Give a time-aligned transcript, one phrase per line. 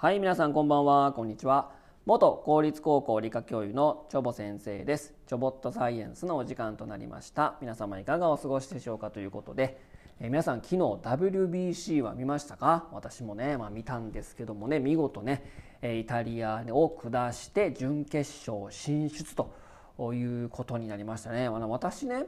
[0.00, 1.72] はい皆さんこんばんはこんにちは。
[2.06, 5.12] 元公立高校理科教諭のチョボ先生です。
[5.26, 7.56] チョボットサイエンスのお時間となりました。
[7.60, 9.80] 皆様いかがお過ごしでしょうかということで、
[10.20, 12.86] えー、皆さん昨日 WBC は見ましたか？
[12.92, 15.42] 私もね、まあ、見たんですけどもね見事ね
[15.82, 22.26] イタリアを下して準決勝進出ということになりましたね、まあ、私ね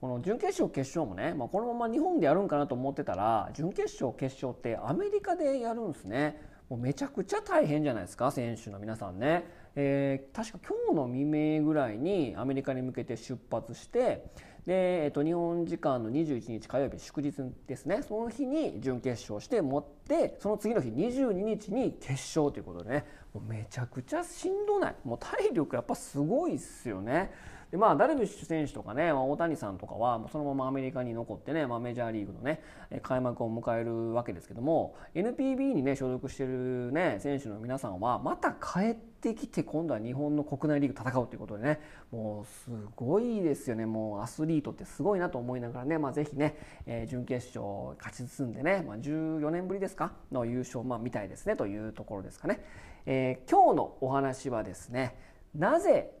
[0.00, 6.50] この準決勝決勝もね、まあ、このまま日本でやるんかなと思ってたら準決勝決勝ってアメリカでやるんですね。
[6.68, 9.44] もうめちゃくちゃ大変じゃないですか選手の皆さんね、
[9.74, 14.24] えー、確か今日の未明ぐらいにアメリカに向けて出発して
[14.66, 17.34] で、えっと、日本時間の21日火曜日祝日
[17.66, 18.02] ですね。
[18.06, 23.04] その日に準決勝して持ってその次の日22日に決勝ということでね。
[23.34, 24.94] もうめちゃくちゃしんどない。
[25.04, 27.32] もう体力やっぱすごいっすよね。
[27.72, 32.62] でまあ、ダルビッシュ選手とかね、ま、大谷さんとかはそのままアメリカに残ってね、まあ、メジャーリーグのね
[33.02, 43.86] 開幕を迎えるわけですけども NPB にね所属してるね選手の皆さんはまた帰ってきて今度は日本の国内リーグ戦うということでねもうすごいですよね。
[43.86, 50.12] もうアスリートってすごいなと思いながらね、まあ、ぜひね、えー、準決勝勝ち進んでね、まあ、14年ぶりですか？
[50.30, 52.62] の優勝、まあ、みたいですねというところですかね、
[53.06, 55.16] えー、今日のお話はですね
[55.54, 56.12] なぜ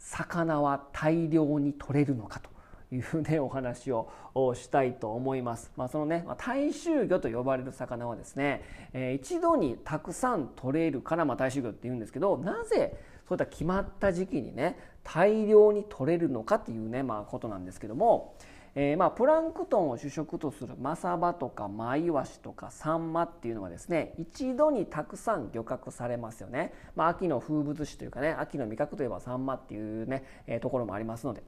[0.00, 2.50] 魚は大量に取れるのかと
[2.94, 4.08] いうねお話を
[4.54, 5.70] したいと思います。
[5.76, 12.98] まあ、そのね大衆魚と呼ばれる魚はですね、えー、一度にたくさん取れるからまあ大衆魚って言うんですけどなぜ
[13.28, 18.34] そういった決まった時期にね大量に取れるのかっていうねまあことなんですけども、
[18.74, 31.42] えー、まあプランクトンを主食とするマサバとかマイワシとかサンマっていうのはですね一度にたくさん漁獲されますよね、まあ、秋の風物詩というかね秋の味覚といえばサンマっていうね、えー、ところもありますので。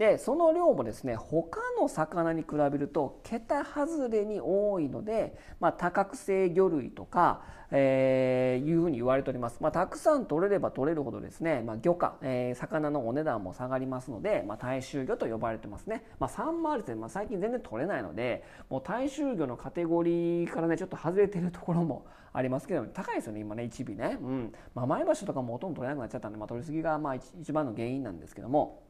[0.00, 24.52] でその量もですね他の魚に比べると桁外れに多いので、まあ、多角性魚類とか、えー、いうふうに言われております、まあ、たくさん取れれば取れるほどですね、まあ、魚価、えー、魚のお値段も下がりますので、まあ、大衆魚と呼ばれてますね、まあ、サンマはですね、まあ、最近全然取れないのでもう大衆魚のカテゴリーからねちょっと外れてるところもありますけど高いですよね今ね1尾ね、うん。
[24.74, 28.88] まあ、前橋とかもほとんど取れなくなっちゃったんで、まあ、取りすぎがまあ一番の原因なんですけども。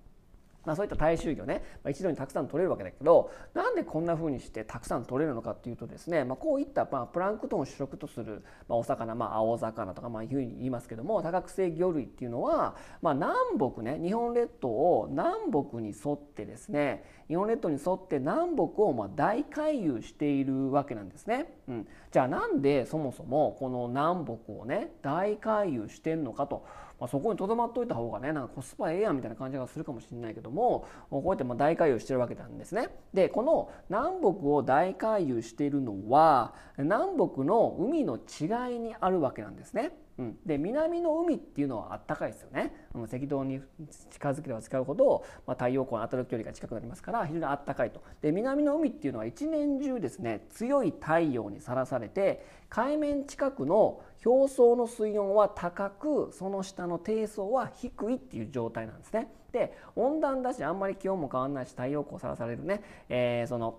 [0.64, 21.54] まあ、そういった大衆魚ね、まあ、一度にたくさん取れるわけだけどなんでこんな風にしてたくさん取れるのかっていうとですね、まあ、こういったまあプランクトンを主食とする、まあ、お魚、まあ、青魚とかまあいうふうに言いますけども多角性魚類っていうのは、まあ、南北ね日本列島を南北に沿ってですね日本列島に沿って南北をまあ大回遊しているわけなんですね。
[21.68, 26.64] うん、じゃあなんでそもそもこの南北をね大回遊してんのかと。
[27.00, 32.90] まあ、そこにとどまっといた方がねなんかコスパええやんみたいな感じがするかもしれないけどもこうやってまあ大回遊してるわけなんですね。
[33.14, 39.92] でこの南北を大回遊しているのは南北の海の違いにあるわけなんですね。
[40.20, 43.62] うん、で南の海っていうのはあったかいですよね、うん、赤道に
[44.10, 48.02] 近づければ近うほど、まあ、太陽光の当たる距離が近くなりますから非常にあったかいと。
[48.20, 59.32] で南の海っていうのは一年中ですね強い太陽にさらされて海面近くの表層の水温は高くその下の低層は低いっていう状態なんですね。
[59.52, 63.78] で温暖だしあんまり気温も変わんないし太陽光さらされるね、えー、その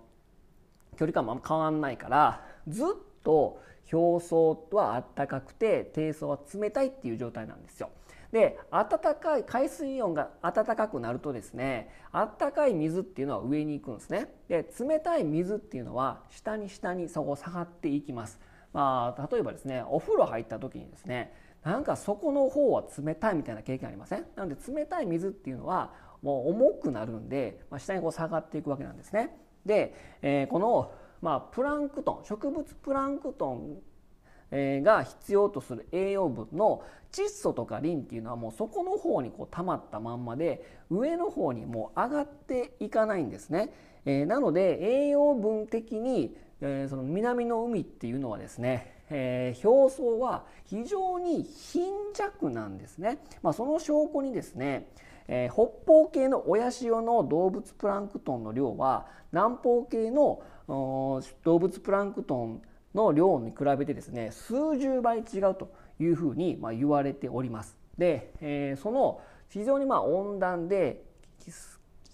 [0.98, 2.88] 距離感も変わんないからずっ
[3.24, 7.90] と表層はあったかくて低層は冷たいっていう状態なんですよ。
[8.32, 14.34] で暖かい海水温が暖かくなるとですね暖かい水っていうのは上に行くんですね。
[14.48, 18.40] で冷たい水っていうのは下に下にそこ下がっていきます。
[18.72, 24.26] まあ例えばですねお風呂入った時にですねなんかそこの方は冷たいみたいな経験ありません？
[24.36, 29.36] なので冷たい水っていうのはもう重くなるんで、まあ、下にこう下がっていくわけなんですね。
[29.66, 33.78] で、えー、このまあ、プランクトン植物プランクトン
[34.52, 43.74] が必要とする栄養分の窒素とかリンっていうのはもうそこの方にこう溜まったまんまで上の方にもう上がっていかないんですね。
[44.06, 53.20] えー、なので栄養分的に、えー、その南の海っていうのはですね、えー、表層は非常に貧弱なんですね。
[53.42, 54.88] まあ、その証拠にですね、
[55.28, 62.62] えー、北方系の親潮の動物プランクトンの量は南方系の動物プランクトン
[62.94, 67.78] の量に比べてですね数十倍違うというふうにま言われております。
[67.98, 71.04] で、えー、その非常にま温暖で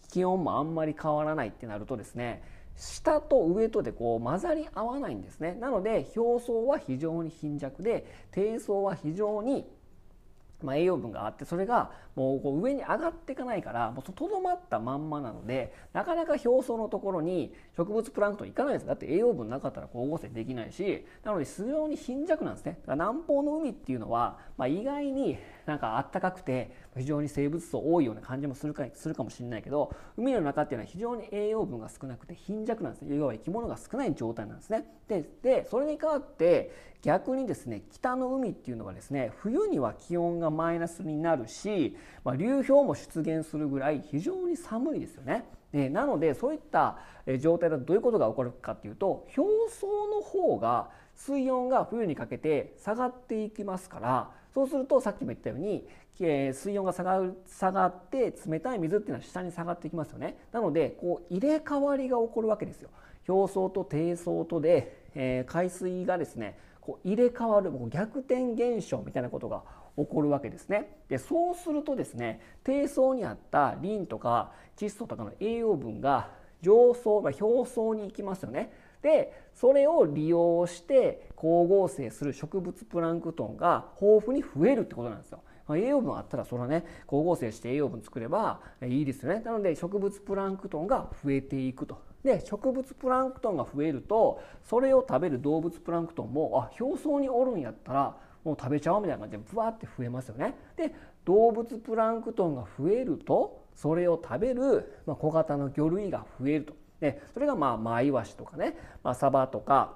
[0.09, 2.41] 気温もあんまり変わらないってなるとですね
[2.75, 9.67] 下と上とでこう混ざり合わないんですねなので表層は非常に貧弱で低層は非常に
[10.63, 22.79] まあ、栄養分があってそれがもうこう上に上がっていかないからもうとどまったまんまなのでなかなか表層のところに植物プランクトンいかないですだって栄養分なかったら光合成できないしなので非常に貧弱なんですね。
[22.87, 25.37] だから南方の海っていうのは、まあ、意外に
[25.67, 33.15] なんかあったかくて非常に生物層多いような感じもするかするかもしれないけど海の中っていうのは非常に栄養分が少なくて貧弱なんですね。
[33.15, 34.85] 要は生き物が少ない状態なんですね。
[35.07, 36.71] ででそれに代わって
[37.03, 45.45] 逆にですね北の海っていうのはですね冬には気温がマイナスになるし、まあ、流氷も出現するぐらい非常に寒いですよね。
[45.71, 46.97] でなのでそういった
[47.39, 55.87] 状態だとどういうことが起こるかっていうと表層の方が水温が冬にかけて下がっていきますからそうするとさっきも言ったように
[56.53, 62.89] 水温が下がる下がって冷たい水っていうのは下に下がっていきますよねなのでこう入れ替わりが起こるわけですよ
[63.27, 69.63] 表層と低層とで、えー、海水がですねこう入れ替わる逆転現象みたいなことが
[69.97, 70.97] 起こるわけですね。
[71.09, 76.29] でそうするとですね低層にあったリンとか窒素とかの栄養分が
[76.61, 78.71] 上層、まあ、表層に行きますよね。
[79.01, 85.41] でそれを利用して光合成する植物プランクトンが豊富に増えるってことなんですよ。
[85.67, 89.41] ま、栄養分あったらそれはね光合成して栄養分作ればいいですよね。
[89.41, 92.01] なので植物プランクトンが増えていくと。
[92.23, 98.17] で植物プランクトンが増えるとそれを食べる動物プランクトンもあ表層におるんやったら
[98.47, 100.55] もう食べちゃおうみたいな感じでブワーって増えますよね。
[100.77, 100.95] で
[101.25, 106.73] 動物プランクトンが増えるとそれを食べる、ま、小型の魚類が増えると。
[107.01, 109.95] でそれがまあマイワシとかね、まあ、サバとか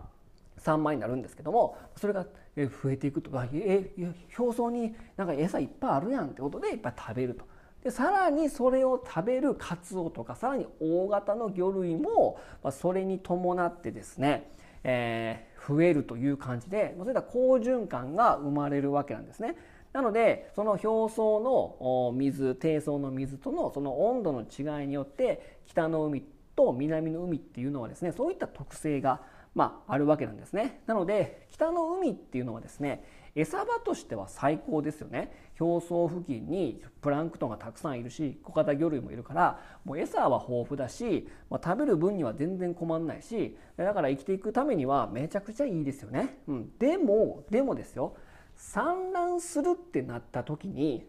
[0.57, 2.25] サンマになるんですけどもそれが
[2.56, 3.89] 増えていくとえ
[4.38, 7.45] 表層になんか餌いっぱいあるやんってことでいっぱい食べると。
[7.86, 14.51] でさらにそれを食べるカツオとかさらに大型の魚類も、まあ、それに伴ってですね、
[14.83, 19.55] えー、増えるという感じでそういった好循環が生まれるわけなんですね。
[19.93, 26.23] なのでその表層の水低層の水とのその温度の違いによって北の海
[26.55, 29.21] と南の海っていうのはですねそういった特性が
[29.53, 30.81] まあ、あるわけなんですね。
[30.86, 33.03] なので北の海っていうのはですね
[33.36, 35.50] 餌場としては最高ですよね。
[35.59, 48.15] 表層付近にプランクトンがたくさんいるし小型魚類もいるからもう餌は豊富だし、まあ、食べる分には全然困んないしだから生きていくためにはめちゃくちゃいいですよね、うん、でもでもですよ
[48.56, 51.07] 産卵するってなった時に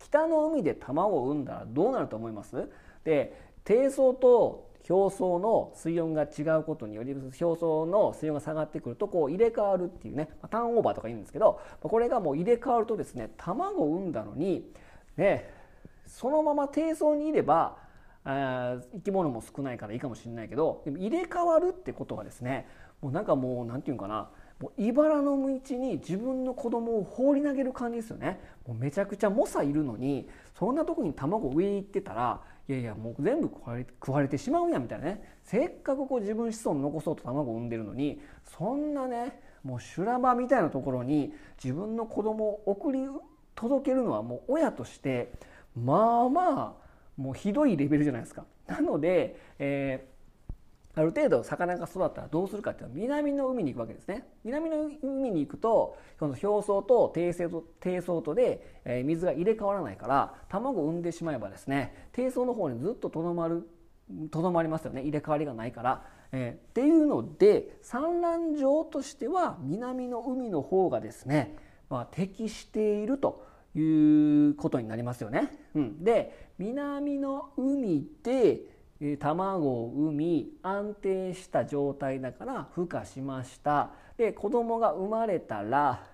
[0.00, 2.68] 北の海で卵を産んだらどうなると思います？
[3.04, 14.64] で低層と表層の水温が違うことにより表層の水温が下がってくるとこう入れ替わるっていうねターンオーバーとか言うんですけどこれがもう入れ替わるとですね卵を産んだのに
[15.16, 15.52] ね
[16.06, 17.76] そのまま低層にいれば
[18.24, 22.66] 生き物も少ないからいいかもしれないけどでも入れ替わるってことはですね
[23.00, 24.30] もうなんかもう何て言うかな
[24.60, 30.28] もう茨の道に自分の子供を放り投げる感じですよねもうめちゃくちゃ猛者いるのに
[30.58, 43.00] そんなとこに卵上行ってたらいやいやもう全部食われ食われてしまうんやみたいなねせっかくこう自分子孫残そうと卵を産んでるのにそんなねもう修羅場みたいなところに自分の子供を送り
[43.54, 45.32] 届けるのはもう親として
[45.74, 48.44] まあまあもうひどいレベルじゃないですか。
[48.66, 50.06] なので、え
[51.00, 63.66] ある程度魚が育ったらどうするかっていうと南の海に行くわけですね南の海に行くとこの表層と低層と低層とで、え水が入れ替わらないから卵を産んでしまえばですね低層の方にずっととどまる
[64.30, 66.04] とどまりますよね入れ替わりがないから。
[66.32, 71.56] えー、っていうので産卵場としては南の海の方がですね、
[71.88, 73.80] まあ、適しているとい
[74.50, 75.50] うことになりますよね。
[75.74, 78.60] うん、で南の海で
[79.18, 86.04] 卵を産み安定した状態だから孵化しましたで子供が生まれたら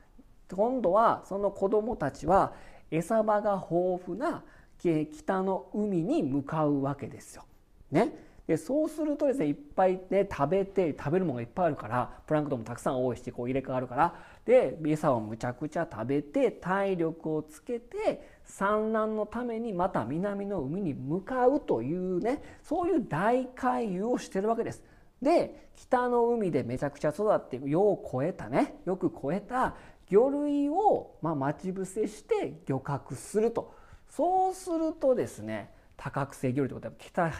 [0.54, 2.52] 今度はその子供たちは
[2.90, 4.44] 餌場が豊富な
[4.78, 7.44] 北の海に向かうわけですよ。
[7.90, 8.12] ね、
[8.46, 24.82] でそうするとですねいっぱいね食べて食べるものがいっぱいあるからプランクトンもたくさん多いしこう入れ替わるからで餌をむちゃくちゃ食べて体力をつけて産卵のためにまた南の海に向かうというねそういう大回遊をしてるわけです。
[25.20, 29.74] で北の海でめちゃくちゃ育ってよう超えたねよく超えた
[30.08, 33.74] 魚類を、まあ、待ち伏せして漁獲すると
[34.08, 37.32] そうするとですね多角性魚類ということは北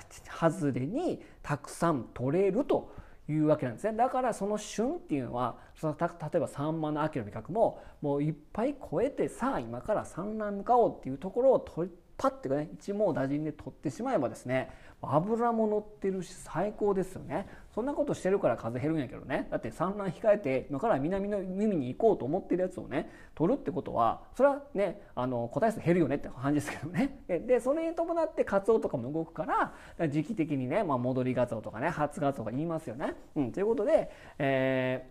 [0.48, 2.92] 外れにたくさん取れると
[3.28, 3.96] いうわけなんですね。
[3.96, 14.70] だからその旬っていうのはその例えばサンマの秋の味覚ももういっぱい超えてさあ今から産卵向かおうっていうところを取パッてね一網打尽で取ってしまえばですね
[15.02, 17.46] 油も乗ってるし最高ですよね。
[17.74, 19.46] そんなことしてるから風邪減るんやけどね。
[19.50, 27.20] だって産卵控えて今から南の海に行こうと思ってるやつをね取るってことはそれはねあの個体数減るよねって感じですけどね。
[27.28, 29.44] でそれに伴ってカツオとかも動くか
[29.98, 35.06] ら時期的にね、まあ、戻りガツオとかね初ガツオが言いますよね、うん、ということで、え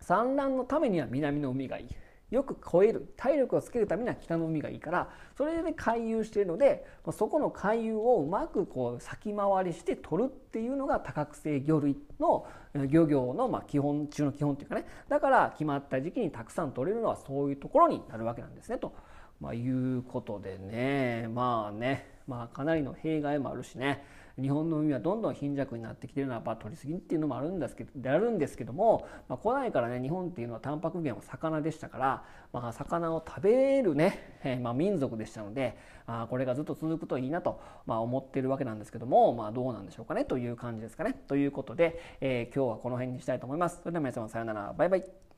[0.00, 1.88] ー、産卵のためには南の海がいい。
[2.32, 3.12] よく超える。
[3.16, 12.46] 体力をつけるためには北の海がいいからそれでね回遊しているのでそこの回遊をうまくこう先回りして取るっていうのが多角性魚類の
[12.88, 14.86] 漁業のま基本中の基本っていうかね。
[15.08, 18.94] だから決まった時期にたくさん取れるのはそういうところになるわけなんですねと、
[19.38, 21.28] まあ、いうことでね。
[21.28, 22.10] まあね。
[22.26, 24.04] まあかなりの弊害もあるしね。
[24.40, 41.14] 日本の海はどんどん貧弱になってきてるのはやっぱ取りすぎっていうのもあるんですけどであるんですけども、まあ、古代からね日本っていうのはタンパク源は魚でしたから、まあ、魚を食べるね、えー、まあ、民族でしたのであこれがずっと続くといいなと、まあ、思ってるわけなんですけども、まあ、どうなんでしょうかねという感じですかね。
[41.28, 43.80] ということで、えー、今日はこの辺にしたいと思います。
[43.82, 45.31] それでは皆様さようならバイバイ。